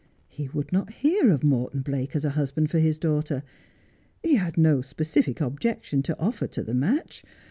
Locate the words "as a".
2.15-2.31